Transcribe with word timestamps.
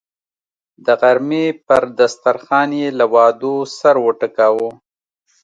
د 0.85 0.87
غرمې 1.01 1.45
پر 1.67 1.83
دسترخان 1.99 2.69
یې 2.79 2.87
له 2.99 3.05
وعدو 3.13 3.55
سر 3.77 3.95
وټکاوه. 4.05 4.69